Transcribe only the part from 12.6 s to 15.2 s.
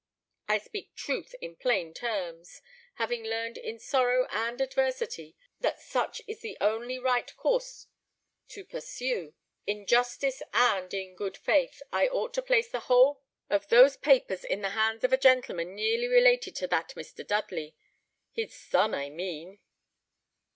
the whole of those papers in the hands of a